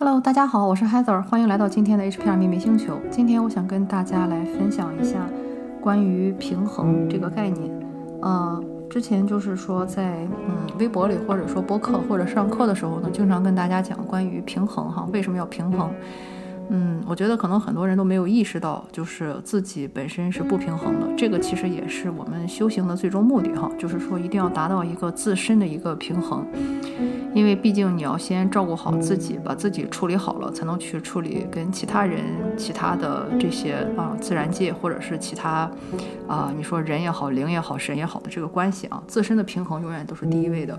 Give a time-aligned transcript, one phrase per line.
[0.00, 2.96] Hello，大家好，我是 Heather，欢迎来到今天的 HPR 秘密星球。
[3.10, 5.28] 今天我想跟大家来分享一下
[5.80, 7.68] 关于平衡这个概念。
[8.22, 15.90] 呃，之前就是说在嗯微博里或者说播客或者上课的时候呢，经常跟大家讲关于平衡哈，为什么要平衡？
[16.70, 21.08] 嗯我觉得可能很多人都没有意识到，就是自己本身是不平衡的。
[21.16, 26.46] 这个其实也是我们修行的最终目的哈，就是说一定要达到一个自身的一个平衡。
[27.34, 32.20] 因为毕竟你要先照顾好自己，把自己处理好了，才能去处理跟其他人、
[32.56, 35.70] 其他的这些啊自然界或者是其他
[36.26, 39.02] 啊你说人也好、灵也好、神也好的这个关系啊。
[39.06, 40.78] 自身的平衡永远都是第一位的。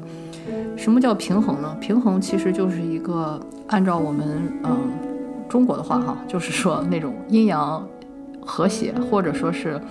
[0.76, 1.76] 什么叫平衡呢？
[1.79, 4.91] 平衡其实就是一个按照我们嗯。
[5.49, 7.85] 中国的话，哈，就是说那种阴阳
[8.40, 9.81] 和谐，或者说是，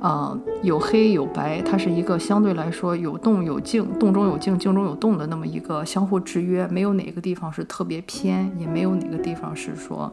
[0.00, 10.12] 啊，有黑有白，它是一个相对来说有动有静，动中有静，静中有动的那么一个相互制约，没有哪个地方是特别偏，也没有哪个地方是说，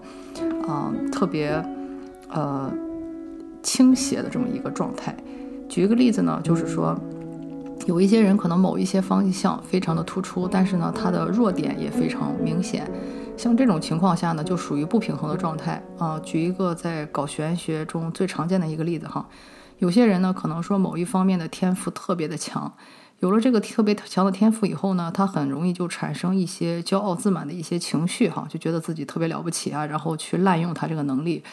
[0.68, 1.64] 啊，特别
[2.30, 2.72] 呃
[3.62, 5.16] 倾斜的这么一个状态。
[5.70, 6.96] 举一个例子呢，就是说，
[7.86, 12.90] 有一些人可能某一些方向非常的突出，但是呢，他的弱点也非常明显。
[13.36, 16.20] 像这种情况下呢，就属于不平衡的状态啊。
[16.20, 19.28] 举一个在搞玄学中最常见的一个例子哈，
[19.80, 22.72] 有些人呢可能说某一方面的天赋特别的强，
[23.20, 31.44] 有了这个特别强的天赋以后呢，他很容易就产生一些骄傲自满的一些情绪哈，就觉得自己特别了不起啊，然后去滥用他这个能力。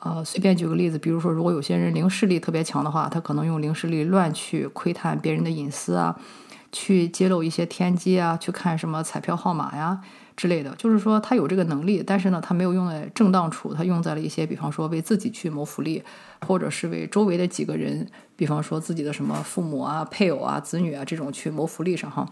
[0.00, 6.18] 呃，随便举个例子，比如说如果有些人灵视力特别强的话，他可能用灵视力乱去窥探别人的隐私啊，
[6.72, 10.00] 去揭露一些天机啊，去看什么彩票号码呀。
[10.40, 16.02] 之类的，就是说他有这个能力，但是呢，他没有用在正当处，他用在了一些，比方说为自己去谋福利，
[16.46, 22.26] 或者是为周围的几个人，比方说自己的什么父母啊、配偶啊、子女啊这种去谋福利上哈。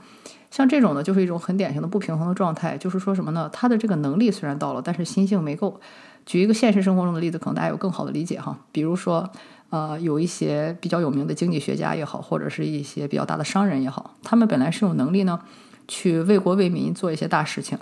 [0.50, 3.50] 像这种呢，就是一种很典型的不平衡的状态，就是说什么呢？
[3.52, 5.78] 他的这个能力虽然到了，但是心性没够。
[6.24, 8.58] 举一个现实生活中的例子，可能大家有更好的理解哈。
[8.72, 9.30] 比如说，
[9.68, 15.38] 呃，有一些比较有名的经济学家也好，或者是一些比较大的商人也好，他们本来是有能力呢，
[15.86, 17.78] 去为国为民做一些大事情。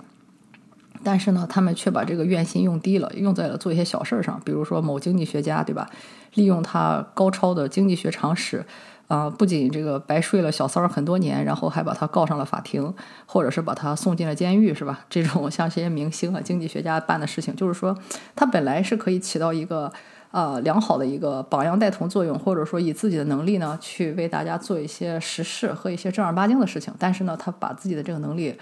[1.09, 4.41] 但是呢，他们却把这个怨心用低了，用在了做一些小事儿上。
[4.43, 5.89] 比如说某经济学家，对吧？
[6.33, 8.65] 利用他高超的经济学常识，
[9.07, 12.93] 啊，不仅这个白睡了小三儿很多年，然后还把他告上了法庭，
[13.25, 15.05] 或者是把他送进了监狱，是吧？
[15.09, 17.97] 这种 像这些明星啊、经济学家办的事情，就是说
[18.35, 19.89] 他本来是可以起到一个
[20.31, 26.93] 呃良好的一个榜样带头作用，或者说以自己的能力呢，去为大家做一些实事和一些正儿八经的事情。
[26.99, 28.53] 但是呢，他把自己的这个能力。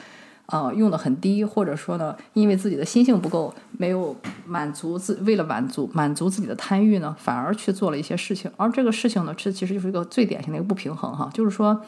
[0.48, 8.52] 呃，用的很低，或者说呢，因为自己的心性不够，没有满足自，为了满足满足自己的贪欲呢，反而去做了一些事情。
[8.56, 11.82] 而这个事情呢，这其实就是一个最典型的一个不平衡哈，就是说，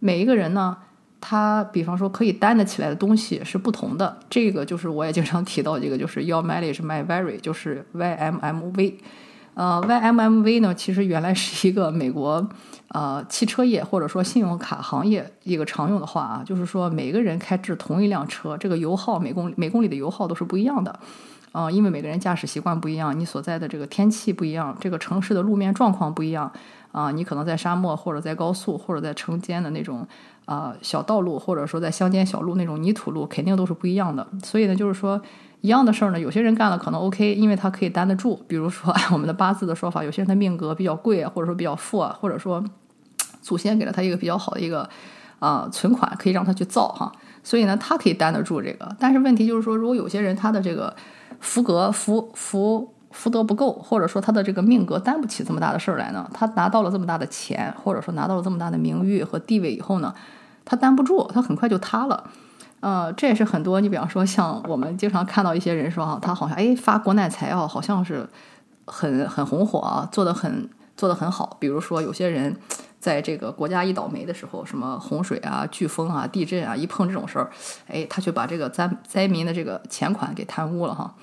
[0.00, 0.76] 每一个人呢，
[1.20, 4.18] 他比方说可以担得起来的东西是不同的。
[4.28, 8.94] 这个就是我也经常提到这个，就是 Your mileage My vary，就是 YMMV。
[9.56, 12.46] 呃，YMMV 呢，其实原来是一个美国
[12.88, 21.00] 呃汽车业或者说信用卡行业一个常用的话啊，就是说每个人开制同一辆车，这个油耗每公每公里的油耗都是不一样的，
[21.52, 26.50] 啊，因为每个人驾驶习惯不一样，你所在的这个天气不一样，这个城市的路面状况不一样，
[26.92, 30.06] 啊，你可能在沙漠或者在高速或者在城间的那种
[30.44, 35.20] 啊小道路，或者说在乡间小路那种泥土路，肯定都是不一样的，所以呢，就是说。
[35.62, 38.38] 一样的事儿呢，有些人干了可能 OK，因为他可以担得住。
[38.46, 42.62] 比如说，按 我们的八字的说法，有些人的命格比较贵啊，或者说比较富啊，或者说
[43.40, 44.88] 祖先给了他一个比较好的一个
[45.40, 47.10] 啊存款，可以让他去造哈。
[47.42, 48.94] 所以呢，他可以担得住这个。
[49.00, 50.94] 但是问题就是说，如果有些人他的这个
[51.40, 60.14] 福格福福福德不够，或者说他的这个命格担不起这么大的事儿来呢，他拿到了这么大的钱，或者说拿到了这么大的名誉和地位以后呢，
[60.64, 62.30] 他担不住，他很快就塌了。
[62.80, 68.28] 呃，这也是很多，你比方说像我们经常看到一些人说哈，他好像哎发国难财啊，好像是
[68.84, 71.56] 很很红火啊，做的很做的很好。
[71.60, 72.56] 比如说有些人
[72.98, 77.50] 在这个国家一倒霉的时候，什么洪水啊、飓风啊、地震啊，一碰这种事儿，
[77.86, 81.14] 哎，他却把这个灾灾民的这个钱款给贪污了哈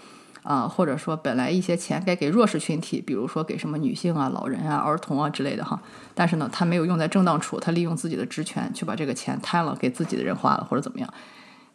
[0.43, 5.81] 啊，或者说本来一些钱该给弱势群体，比如说给什么女性啊、老人啊、儿童啊之类的哈，
[6.13, 11.13] 但是呢，他没有用在正当处，他利用自己的职权去把这个钱贪了，给自己的人花了或者怎么样。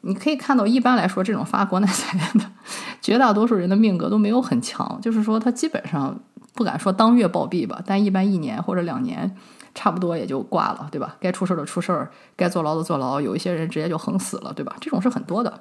[0.02, 2.44] 你可以看到，一般来说，这种发国难财的，
[3.02, 6.16] 绝大多数人的命格都没有很强，就是说他基本上
[6.58, 9.36] 不敢说当月暴毙吧，但一般一年或者两年，
[9.76, 11.14] 差不多也就挂了，对吧？
[11.20, 14.74] 该出事儿的出事儿，该坐牢的坐牢，有一些人直接就横死了，对吧？
[14.80, 15.60] 这种是很多的，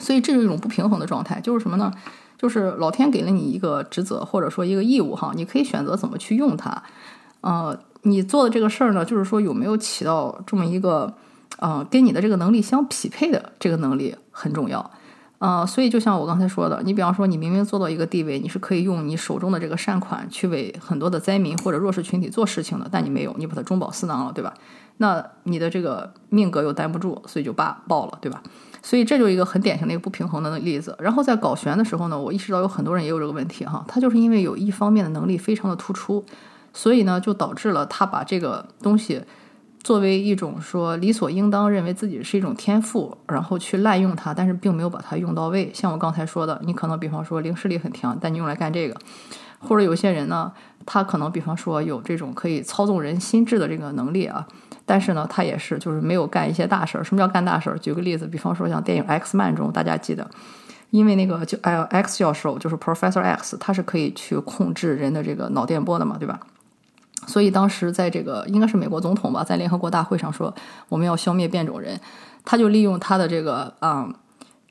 [0.00, 1.92] 所以这是一种不平衡的状态，就是什么呢？
[2.36, 6.82] 就是老天给了你一个职责或者说一个义务哈，你可以选择怎么去用它，
[7.42, 11.14] 呃，你做的这个事儿呢，就是说有没有起到这么一个。
[11.58, 14.90] 啊，跟你的这个能力相匹配的这个能力很重要，
[15.38, 24.54] 呃，所以就像我刚才说的，你比方说你明明做到一个地位，你是可以用你手中的这个善款去为很多的灾民或者弱势群体做事情的，但你没有，你把它中饱私囊了，对吧？
[24.96, 28.42] 那你的这个命格又担不住，所以就罢爆了，对吧？
[28.82, 30.96] 所以这就一个很典型的一个不平衡的例子。
[31.00, 36.24] 然后在搞玄的时候呢，我意识到有很多人也有这个问题哈，他就是因为有一方面的能力非常的突出，
[36.72, 39.22] 所以呢就导致了他把这个东西
[39.86, 45.70] 作为一种说理所应当认为自己是一种天赋，然后去滥用它，但是并没有把它用到位。
[45.72, 48.96] 像我刚才说的，你可能比方说灵视力很强，但你用来干这个，
[49.60, 50.50] 或者有些人呢，
[50.84, 54.44] 他可能比方说有这种可以操纵人心智的这个能力啊。
[54.84, 57.04] 但是呢，他也是，就是没有干一些大事儿。
[57.04, 57.78] 什么叫干大事儿？
[57.78, 60.28] 举个例子，比方说像电影《X 曼》中，大家记得，
[60.90, 66.40] 因为那个就哎 X 教授就是 Professor X，他是可以去控制人的这个脑电波的嘛，对吧？
[67.26, 70.54] 所以当时在这个应该是美国总统吧，在联合国大会上说
[70.88, 72.00] 我们要消灭变种人，
[72.44, 74.08] 他就利用他的这个啊。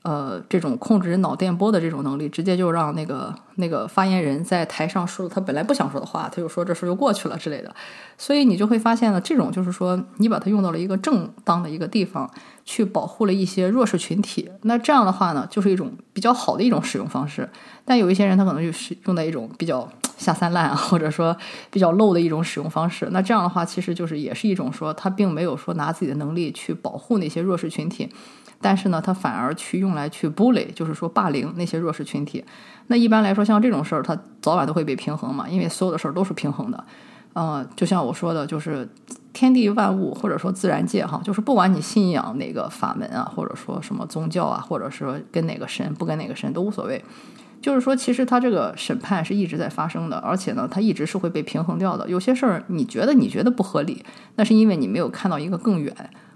[0.06, 7.76] 呃，这种控制人脑电波的这种能力，直接就让那个那个发言人在台上说了他本来不想说的话，他就说这事就过去了之类的。
[8.16, 12.30] 所以你就会发现呢，这种就是说你把它用到了一个正当的一个地方，
[12.66, 14.52] 去保护了一些弱势群体。
[14.64, 17.48] 那这样的话呢，就是一种比较好的一种使用方式。
[17.86, 21.38] 但有一些人他可能就是用在一种比较下三滥啊，或者说
[21.70, 23.08] 比较 low 的一种使用方式。
[23.12, 28.10] 那这样的话，其实就是也是一种说他并没有说拿自己的能力去保护那些弱势群体。
[28.62, 32.44] 但是呢，他反而去用来去 bully，就是说霸凌那些弱势群体。
[32.88, 36.84] 那一般来说，像这种事儿，他早晚都会被平衡嘛，因为所有的事儿都是平衡的。
[37.36, 38.90] 呃，就像我说的，就是
[39.32, 47.04] 天地万物或者说自然界哈，就是不管你信仰哪个法门啊，或者说什么宗教啊，或者说跟哪个神不跟哪个神都无所谓。
[47.62, 52.10] 就是说，其实它这个审判是一直在发生的，而且呢，它一直是会被平衡掉的。
[52.10, 54.04] 有些事儿你觉得你觉得不合理，
[54.36, 55.94] 那是因为你没有看到一个更远、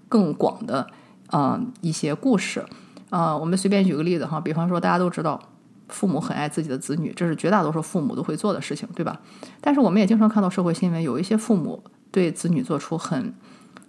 [0.08, 0.88] 更广的。
[1.28, 2.66] 啊，一些故事，
[3.12, 5.40] 啊，我们随便举个例子哈，比方说大家都知道，
[5.90, 9.20] 父母很爱自己的子女，这是绝大多数父母都会做的事情，对吧？
[9.60, 13.34] 但是我们也经常看到社会新闻，有一些父母对子女做出很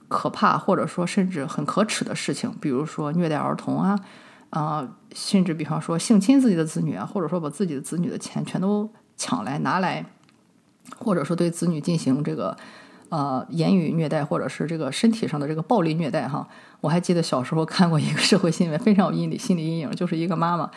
[0.08, 3.98] 可怕，或者说甚至很可耻的事情，比如说虐待儿童啊，
[4.50, 10.06] 啊，甚至比方说性侵自己的子女啊，或者说把自己的子女的钱全都抢来拿来，
[10.98, 12.56] 或者说对子女进行这个。
[13.10, 16.46] 呃，言语虐待或者是这个身体上的这个暴力虐待，哈，
[16.80, 20.70] 我还记得小时候看过一个社会新闻，非常有阴理心理阴影，就是一个妈妈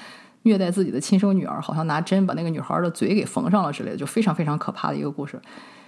[0.44, 5.42] 虐待自己的亲生女儿，好像拿针把那个女孩的嘴给缝上了之类的，就非常非常可怕的一个故事。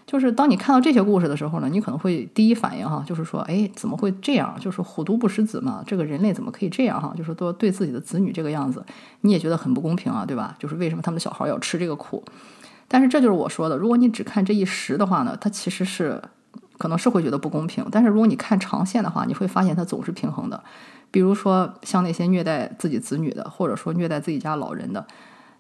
[0.06, 4.56] 就是当你看到这些故事的时候呢，你可能会第一反应哈，就是说，哎，怎么会这样？
[4.60, 7.12] 就是虎毒不食子嘛，这个人类怎么可以这样哈？
[7.18, 8.86] 就是说对自己的子女这个样子，
[9.22, 10.56] 你也觉得很不公平啊，对吧？
[10.60, 12.24] 就是为什么他们的小孩要吃这个苦？
[12.88, 16.22] 但是这就是我说的，如果你只看这一时的话呢，它其实是。
[16.78, 20.62] 可能是会觉得不公平，但是如果你看长线的话，你会发现它总是平衡的。
[21.16, 25.08] 比如说像那些虐待自己子女的，或者说虐待自己家老人的，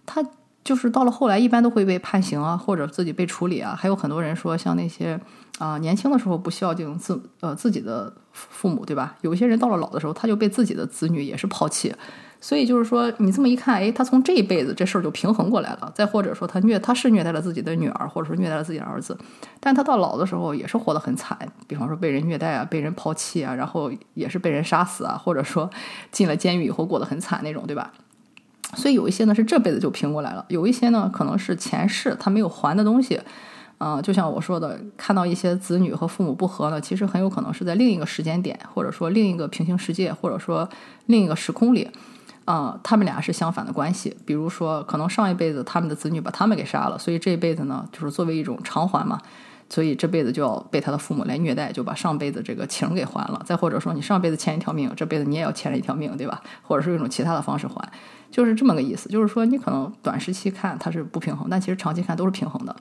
[0.05, 0.21] 他
[0.65, 3.73] 就是到了后来一般都会被判刑啊，或者自己被处理啊。
[3.73, 5.17] 还有很多人说，像那些
[5.57, 9.15] 啊年轻的时候不孝敬自呃自己的父母，对吧？
[9.21, 11.95] 有一些人到了老的时候，他就被自己的子女也是抛弃。
[12.45, 15.91] 所以就是说，你这么一看，哎，他从这一辈子这事儿就平衡过来了。
[15.95, 19.17] 再或者说，他虐他是虐待了自己的女儿，或者说虐待了自己的儿子，
[19.59, 21.35] 但他到老的时候也是活得很惨。
[21.67, 25.67] 比方说被人虐待啊，被人抛弃啊，然后也是被人杀死啊，或者说
[26.11, 27.91] 进了监狱以后过得很惨那种，对吧？
[28.75, 33.19] 所以有一些呢是这辈子就平过来了，有一些呢可能是前世他没有还的东西。
[33.79, 40.69] 啊，就像我说的，看到一些子女和父母不和呢，其实很有可能是在另一个时间点，或者说另一个平行世界，或者说
[41.07, 41.89] 另一个时空里。
[42.45, 44.15] 啊，他们俩是相反的关系。
[44.25, 49.19] 比如说，可能上一辈子他们的子女把他们给杀了，所以这一辈子呢，就是作为一种偿还嘛，
[49.67, 53.41] 所以这辈子就要被他的父母来虐待，就把上辈子这个情给还了。
[53.43, 56.39] 再或者说，你上辈子欠一条命，这辈子你也要欠了一条命，对吧？
[56.61, 57.91] 或者是一种其他的方式还，
[58.29, 59.09] 就是这么个意思。
[59.09, 62.75] 就是说，你可能短时期看它是不平衡，但其实长期看都是平衡的。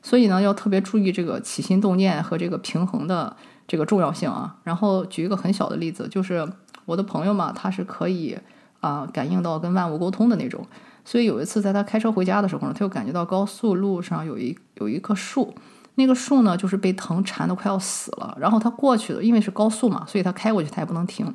[0.00, 4.58] 所以呢，要特别注意这个起心动念和这个平衡的这个重要性啊。
[4.62, 6.48] 然后举一个很小的例子，就是
[6.84, 8.38] 我的朋友嘛，他是可以。
[8.80, 10.64] 啊，感应到跟万物沟通的那种，
[11.04, 15.54] 所以有一次在他开车回家的时候呢，他就感觉到高速路上有一有一棵树，
[15.96, 21.34] 那个树呢就是被藤缠的快要死了，然后他过去了，因为是高速嘛，所以他开过去他也不能停，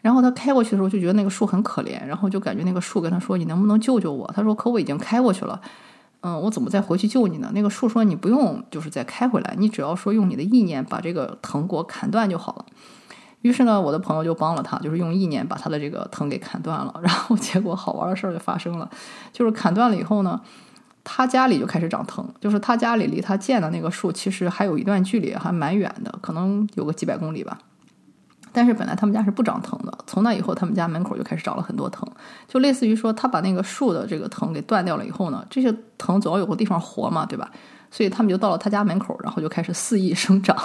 [0.00, 5.60] 然后他开过去的时候就觉得那个树很可怜，然后就感觉那个树跟他说：“你能不能救救我？”他说：“可我已经开过去了，
[6.20, 12.66] 嗯，我怎么再回去救你呢？”那个树说：“你不用，就是再开回来，你只要说用你的意念把这个藤给我砍断就好了。”
[13.42, 16.94] 于是呢，我的朋友就帮了他，就是用意念把他的这个藤给砍断了。
[17.02, 18.88] 然后结果好玩的事儿就发生了，
[19.32, 20.40] 就是砍断了以后呢，
[21.02, 22.28] 他家里就开始长藤。
[22.40, 27.58] 就是他家里离他建的那个树其实还有一段距离，还蛮远的，可能有个几百公里吧。
[28.52, 32.04] 但是本来他们家是不长藤的，从那以后他们家门口就开始长了很多藤，
[32.48, 37.50] 就类似于说他把那个树的这个藤给断掉了以后呢，这些藤总要有个地方活嘛，对吧？
[37.90, 40.56] 所以他们就到了他家门口，然后就开始肆意生长。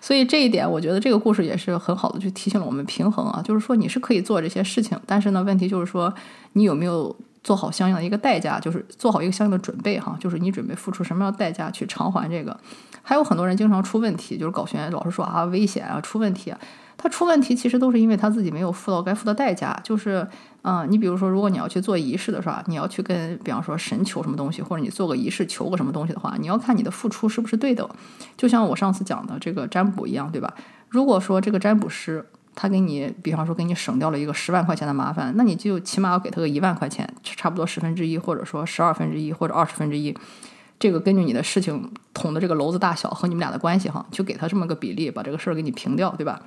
[0.00, 6.12] 所以这一点，我觉得这个故事也是很好的，去提醒了我们平衡啊，就是说你是可以做这些事情，但是呢，问题就是说
[6.52, 12.56] 你有没有做好相应的一个代价，就是做好一个相应的准备哈，就是你准备付出什么样的代价去偿还这个。
[13.02, 16.52] 还有很多人经常出问题，就是搞学员老师说啊危险啊出问题。
[16.98, 20.26] 他出问题其实都是因为他自己没有付到该付的代价，就是，
[20.62, 22.64] 嗯，你比如说，如果你要去做仪式的是吧？
[22.66, 27.88] 你要去跟，比方说神求什么东西，或者你做个仪式求个什么东西的话，你要看你的付出是不是对的。
[28.36, 30.54] 就像我上次讲的这个占卜一样，对吧？
[30.88, 32.24] 如果说这个占卜师
[32.54, 40.16] 他给你，比方说给你省掉了一个十万块钱的麻烦，那你就起码要给他个一万块钱，差不多十分之一，或者说十二分之一，或者二十分之一。
[40.78, 46.40] 这个根据你的事情捅的这个篓子大小和你们俩的关系哈，就给他这么个比例，把这个事儿给你平掉，对吧？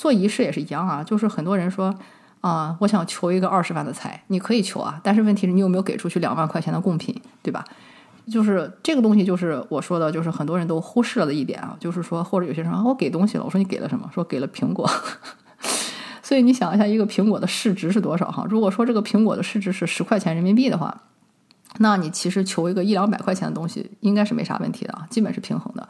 [0.00, 1.94] 做仪式也是一样啊，就是很多人说
[2.40, 7.62] 啊，我想求一个二十万的财，你可以求啊，但是问题是你有没有给出去两万块钱的贡品，对吧？
[8.26, 14.08] 就是这个东西，就是我说的，就是很多人都忽视了的一点啊，就是说，或者有些人说我给东西了，我说你给了什么？
[14.14, 14.88] 说给了苹果，
[16.22, 18.46] 所以你想一下，一个苹果的市值是多少哈？
[18.48, 21.02] 如果说这个苹果的市值是十块钱人民币的话，
[21.76, 25.86] 那你其实求一个一两百块钱的东西，应该是没啥问题的啊，基本是平衡的。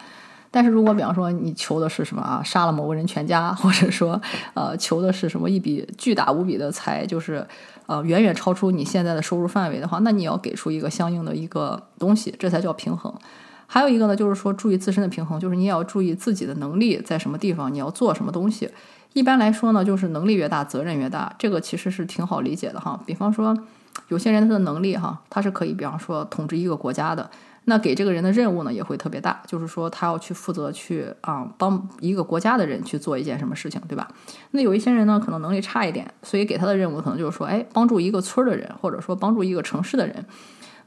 [0.52, 4.20] 但是如果比方说你求的是什么啊，杀了某个人全家，或者说
[4.54, 7.46] 呃求的是什么一笔巨大无比的财，就是
[7.86, 13.14] 呃远远超出你现在的收入范围的话，那你要给出一个相应的一个东西，这才叫平衡。
[13.68, 18.68] 还有一个呢，就是说注意自身的平衡，就是你也要注意自己的能力在什么地方，你要做什么东西。
[19.12, 22.98] 一般来说呢，就是能力越大，责任越大，这个其实是挺好理解的哈。
[23.06, 23.56] 比方说
[24.08, 27.30] 有些人他的能力哈，他是可以比方说统治一个国家的。
[27.66, 34.08] 那给这个人的任务呢也会特别大，就是说他要去负责去啊帮一个国家的人去做一件什么事情，对吧？
[34.52, 40.24] 那有一些人呢可能能力差一点，所以给他的任务可能就是说，哎，帮助一个村的人，或者说帮助一个城市的人，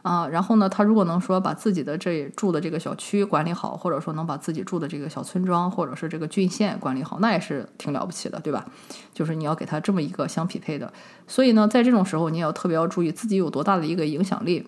[0.01, 8.65] 啊，然后呢，他如果能说把自己的这住的这个小区管理好，或者说能把自己住的这个小村庄或者是这个郡县管理好，那也是挺了不起的，对吧？
[9.13, 10.91] 就是你要给他这么一个相匹配的，
[11.27, 14.67] 所以呢，在这种时候你也要特别要注意自己有多大的一个影响力。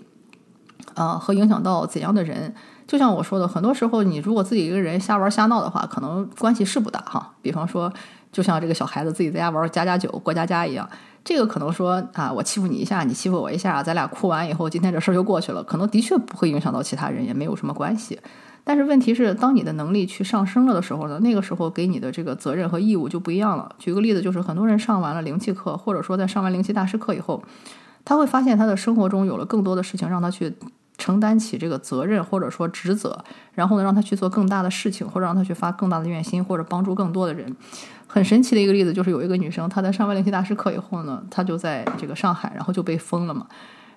[0.96, 2.54] 啊，和影响到怎样的人？
[2.88, 7.34] 就像我说的，很多时候你如果自己一个人瞎玩瞎闹的话，可能关系是不大哈。
[7.42, 7.92] 比方说，
[8.32, 10.88] 就像这个小孩子自己在家玩家家酒、过家家一样，
[11.24, 18.20] 这个可能说啊，我欺负你一下，你欺负我一下，咱俩哭完以后，今天这事儿就过去了，可能的确不会影响到其他人，也没有什么关系。
[18.64, 23.76] 但是问题是，当你的能力去上升了的时候呢，那个时候给你的这个责任和义务就不一样了。
[23.80, 27.44] 举个例子，就是很多人上完了灵气课，或者说在上完灵气大师课以后，
[28.04, 30.56] 他会发现他的生活中有了更多的事情让他去。
[31.06, 37.56] 承担起这个责任或者说职责，然后呢，让他去做更大的事情，或者让他去发更大的愿心，或者帮助更多的人。
[38.08, 43.46] 很神奇的一个例子就是，有一个女生，她在上完灵气大师课以后呢，她就在这个上海，然后就被封了嘛。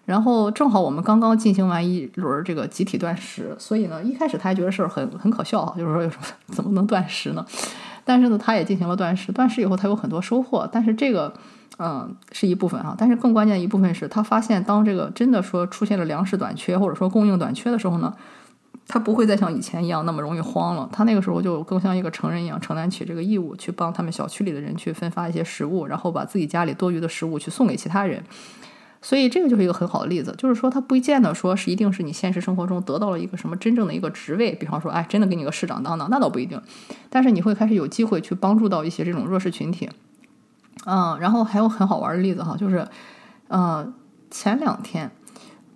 [0.05, 7.43] 然后正好我们刚刚进行完一轮这个集体断食，所以呢，一开始她还觉得事儿很很可笑哈，就是说有什么怎么能断食呢？
[8.09, 11.33] 但是呢，他也进行了断食，断食以后他有很多收获，但是这个。
[11.81, 18.13] 嗯，是一部分哈，但是更关键的一部分是他发现，当这个真的说出现了粮食短缺或者说供应短缺的时候呢，
[18.89, 20.89] 他不会再像以前一样那么容易慌了。
[20.91, 28.25] 他那个时候就更像一个成人一样，承担起这个义务，去帮他们小区里的人去分发一些食物，然后把自己家里多余的食物去送给其他人。
[29.01, 36.61] 所以这个就是一个很好的例子，就是说它不见得说是一定是你现实生活中得到了一个什么真正的一个职位，比方说，哎，真的给你个市长当当，那倒不一定。
[37.09, 39.89] 但是你会开始有机会去帮助到一些这种弱势群体。
[40.85, 42.87] 嗯，然后还有很好玩的例子哈，就是，
[43.49, 43.93] 呃，
[44.31, 45.11] 前两天，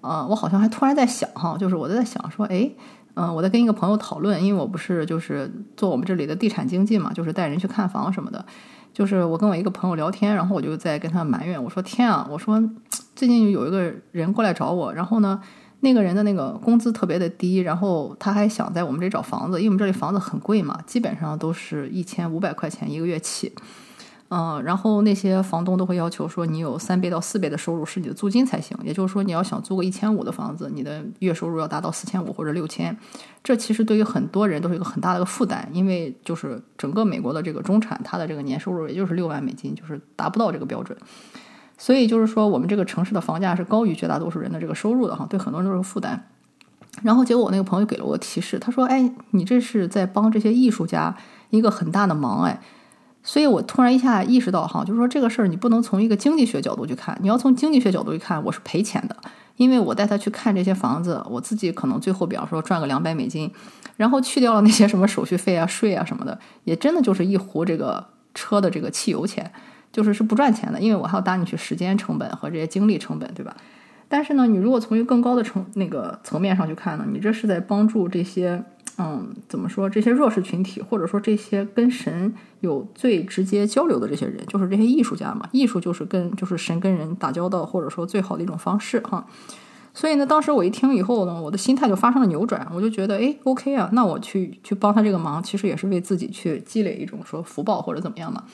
[0.00, 2.70] 呃，我好像还突然在想哈，就是我在想说，哎，
[3.14, 8.44] 嗯，我在跟一个朋友讨论，因为我不是就是做我们这里的地产经济嘛，就是带人去看房什么的，
[8.92, 12.62] 就是我跟我一个朋友聊天，然后我就在跟他埋怨，我说天啊，我说
[13.16, 15.40] 最近有一个人过来找我，然后呢，
[15.80, 23.52] 那个人的那个工资特别的低，然后他还想在我们这找房子，因为我们这里房子很贵嘛，基本上都是一千五百块钱一个月起。
[24.34, 28.74] 嗯，然后那些房东都会要求说，你有三倍到四倍的收入是你的租金才行。
[28.82, 32.96] 也就是说，你要想租个一千五的房子，你的月收入要达到四千五或者六千。
[33.44, 40.96] 这其实对于很多人都是一个很大的个负担，因为就是整个美国的这个中产，他的这个年收入也就是六万美金，就是达不到这个标准。
[41.76, 46.30] 所以就是说，我们这个城市的房价是高于绝大多数人的这个收入的哈，对很多人都是负担。
[47.02, 51.14] 然后结果我那个朋友给了我提示，他说：“哎，你这是在帮这些艺术家
[51.50, 52.58] 一个很大的忙哎。”
[53.22, 59.16] 所以我突然一下意识到，哈，就是说这个事儿你不能从一个经济学角度去看，你要从经济学角度去看，我是赔钱的，
[59.56, 63.50] 因为我带他去看这些房子，我自己可能最后比方说赚个两百美金，
[63.96, 69.52] 然后去掉了那些什么手续费啊、税啊什么的，也真的就是一壶这个车的这个汽油钱，
[69.92, 73.56] 就是是不赚钱的，因为我还要搭进去时间成本和这些精力成本，对吧？
[74.08, 78.62] 但是呢，你如果从一个更高的层那个层面上去看呢，你这是在帮助这些，
[78.98, 79.88] 嗯，怎么说？
[79.88, 85.48] 这些弱势群体，或者说这些跟神有最直接交流的这些人，就是这些艺术家嘛。
[85.52, 89.26] 艺术就是跟就是神跟人打交道，或者说最好的一种方式哈。
[89.94, 98.44] 所以呢，当时我一听以后呢，我的心态就发生了扭转，我就觉得，哎，OK 啊，那我去去帮他这个忙，其实也是为自己去积累一种说福报或者怎么样嘛。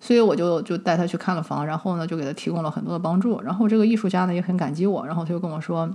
[0.00, 3.40] 所以我就就带他去看了房，然后呢就给他提供了很多的帮助。
[3.42, 5.90] 然后这个艺术家呢也很感激我，然后他就跟我说，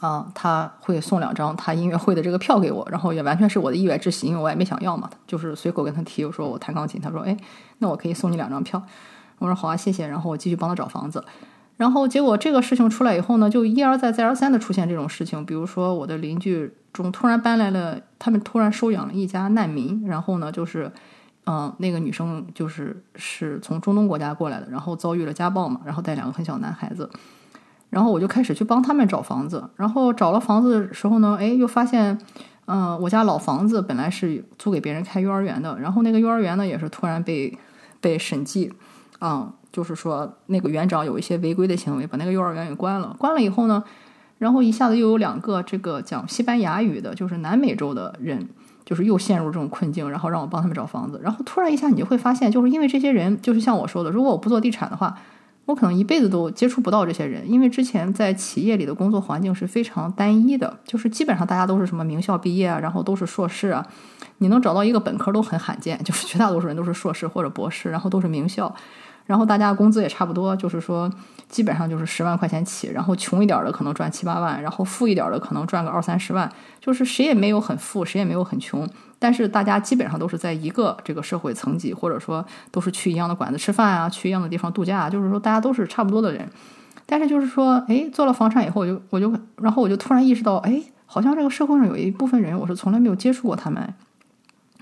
[0.00, 7.36] 啊，他会送两张他音乐会的这个票给我，然后也完全是我的意外之喜，因为我也没想要嘛，就是随口跟他提，我说我弹钢琴，他说，哎，
[7.78, 8.82] 那我可以送你两张票。
[9.38, 10.06] 我说好啊，谢谢。
[10.06, 11.24] 然后我继续帮他找房子。
[11.76, 20.90] 然后结果这个事情出来以后呢，就一而再再而三的出现这种事情，比如说我的邻居中突然搬来了，他们突然收养了一家难民，然后呢就是。
[21.48, 27.08] 嗯，那个女生就是是从中东国家过来的，然后遭遇了家暴嘛，然后带两个很小男孩子，
[27.90, 32.18] 然后我就开始去帮他们找房子，然后找了房子的时候呢，哎，又发现，
[32.66, 37.56] 嗯，我家老房子本来是租给别人开幼儿园的，然后那个幼儿园呢也是突然被
[38.00, 38.72] 被审计，
[39.20, 43.82] 嗯，就是说那个园长有一些违规的行为，把那个幼儿园给关了，关了以后呢，
[44.38, 48.48] 然后一下子又有两个这个讲西班牙语的，就是南美洲的人。
[48.86, 55.18] 就是又陷入这种困境，然后让我帮他们找房子，然后突然一下你就会发现，就是因为这些人，就是像我说的，如果我不做地产的话，
[55.66, 63.86] 我可能一辈子都接触不到这些人，因为之前在企业里的工作环境是非常单一的，就是基本上大家都是什么名校毕业啊，然后都是硕士啊，
[64.38, 68.74] 你能找到一个本科都很罕见，就是绝大多数人都是硕士或者博士，然后都是名校。
[69.26, 71.10] 然后大家工资也差不多，就是说
[71.48, 86.48] 基本上就是十万块钱起，然后穷一点的可能赚七八万，然后富一点的可能赚个二三十万，就是谁也没有很富，谁也没有很穷，但是大家基本上都是在一个这个社会层级，或者说都是去一样的馆子吃饭啊，去一样的地方度假，就是说大家都是差不多的人。
[87.04, 93.92] 但是就是说，哎，做了房产以后，我就我就然后我就突然意识到，哎，好像这个社会上有一部分人，我是从来没有接触过他们，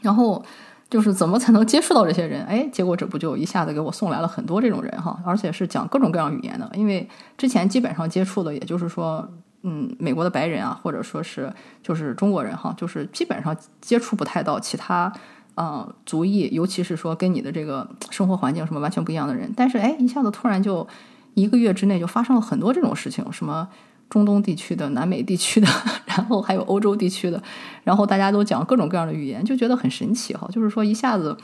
[0.02, 0.44] 然后。
[0.90, 2.44] 就是怎么才能接触到这些人？
[2.44, 6.70] 哎，结果这不就一下子给我送来了很多这种人哈，而且是讲各种各样语言的。
[6.74, 9.28] 因为之前基本上接触的，也就是说，
[9.62, 15.12] 嗯，美国的白人啊，或者说是就是中国人哈，就是基本上接触不太到其他
[15.56, 19.52] 嗯族裔，尤其是说跟你的这个生活环境什么完全不一样的人。
[19.56, 20.86] 但是哎，一下子突然就
[21.34, 23.68] 一个月之内就发生了很多这种事情，什么？
[24.08, 25.66] 中东地区的、南美地区的，
[26.06, 27.42] 然后还有欧洲地区的，
[27.82, 30.48] 然后大家都讲各种各样的语言，就觉得很神奇哈。
[30.52, 31.36] 就是说一下子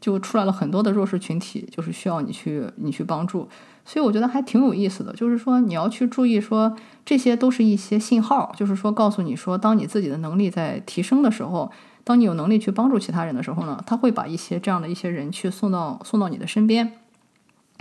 [0.00, 3.48] 就出来了很多的弱势群体，就是需要你去你去帮助，
[3.84, 5.12] 所以我觉得还挺有意思的。
[5.14, 11.70] 就是说你要去注意，说这些都是一些信号，就是说告诉你说，当你自己的能力在提升的时候，
[12.04, 16.92] 当你有能力去帮助其他人的时候呢，他会把一些这样的一些人去送到送到你的身边。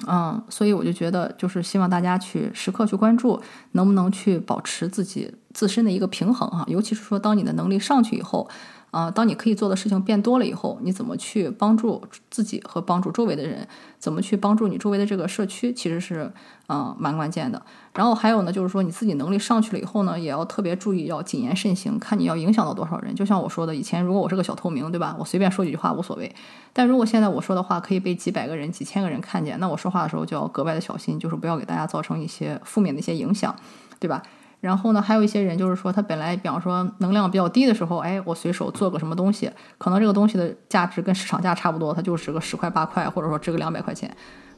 [0.08, 3.42] 嗯，所以我就觉得，就是希望大家去时刻去关注，
[3.74, 6.64] 能不能去保持自己自身的一个平衡哈。
[6.68, 8.50] 尤其是说，当你的能力上去以后。
[8.92, 13.66] 啊，当你可以做的事情变多了以后，你怎么去帮助自己和帮助周围的人？
[13.98, 15.72] 怎么去帮助你周围的这个社区？
[15.72, 16.30] 其实是
[16.68, 17.62] 嗯蛮关键的。
[17.94, 23.16] 然后还有呢，就是说你自己能力上去了以后呢，也要特别注意，要谨言慎行，看你要影响到多少人。
[23.16, 25.16] 就像我说的，以前如果我是个小透明，对吧？
[25.18, 26.36] 我随便说几句话无所谓。
[26.74, 33.56] 但如果现在我说的话可以被几百个人、几千个人看见，那我说话的时候就要格外的小心，就是不要给大家造成一些负面的一些影响，
[34.00, 34.22] 对吧？
[34.62, 44.10] 然后呢，还有一些人就是说，他本来比方说能量比较低的时候，哎，我随手做个什么东西，可能这个东西的价值跟市场价差不多，它就值个十块八块，或者说值个两百块钱，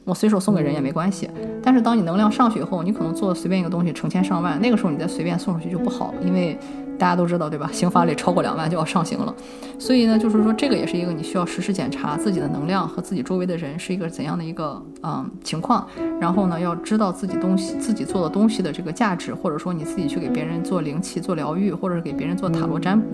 [0.04, 1.28] 我随手送给人也没关系。
[1.62, 6.58] 但是当你能量上去以后，你可能做随便一个东西成千上万，那个时候你再随便送出去就不好，因为。
[6.98, 7.68] 大家都知道对吧？
[7.72, 9.34] 刑法里超过两万就要上刑了，
[9.78, 15.86] 所以呢，就是说这个也是一个你需要实时检查自己的能量和自己周围的人是一个怎样的一个嗯情况，
[16.20, 23.06] 然后呢，要知道自己东西自己做的东西的这个价值，或者说你自己去给别人做灵气、做疗愈，或者是给别人做塔罗占卜，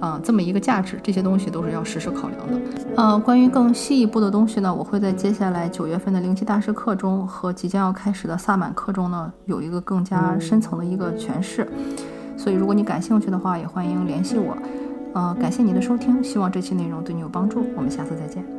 [0.00, 2.60] 啊，这么一个价值，这些东西都是要实时考量的。
[2.96, 11.66] 呃，关于更细一步的东西呢，我会在接下来九月份的灵气大师课中和即将要开始的萨满课中呢，有一个更加深层的一个诠释。
[12.38, 14.56] 所以，如果你感兴趣的话，也欢迎联系我。
[15.12, 17.66] 呃，感谢你的收听，希望这期内容对你有帮助。
[17.76, 18.57] 我们下次再见。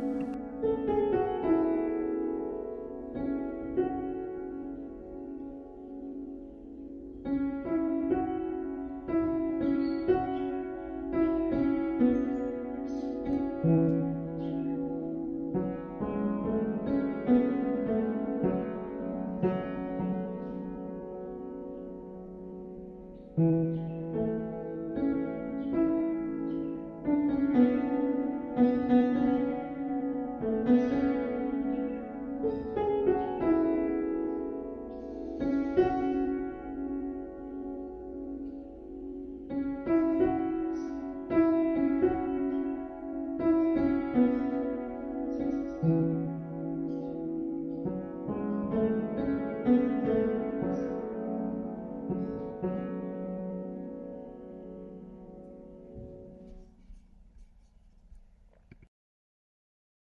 [23.38, 23.89] Mm-hmm.